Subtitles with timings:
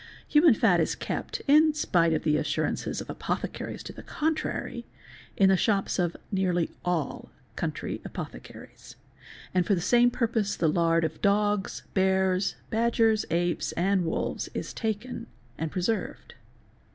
[0.29, 4.83] Human fat is kept, in spite of the assurances of Ee apothecaries to the contrary,
[5.37, 8.41] in the shops of nearly all country apothe.
[8.41, 8.95] caries,
[9.53, 14.73] and for the same purpose the lard of dogs, bears, badgers, apes,: and wolves is
[14.73, 16.33] taken and preserved.